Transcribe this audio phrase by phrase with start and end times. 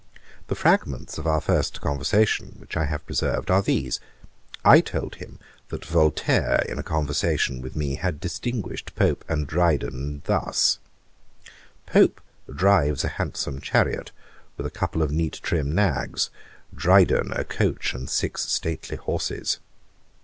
[0.47, 3.99] The fragments of our first conversation, which I have preserved, are these:
[4.65, 5.37] I told him
[5.69, 10.79] that Voltaire, in a conversation with me, had distinguished Pope and Dryden thus:
[11.85, 12.19] 'Pope
[12.51, 14.09] drives a handsome chariot,
[14.57, 16.31] with a couple of neat trim nags;
[16.73, 19.59] Dryden a coach, and six stately horses.'